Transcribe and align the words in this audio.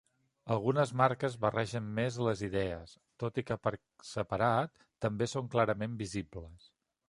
Algunes 0.53 0.93
marques 1.01 1.35
barregen 1.43 1.91
més 1.99 2.17
les 2.29 2.41
idees, 2.49 2.95
tot 3.25 3.39
i 3.43 3.45
que 3.51 3.59
per 3.67 3.75
separat 4.15 4.85
també 5.07 5.33
són 5.37 5.55
clarament 5.57 5.99
visibles. 6.05 6.69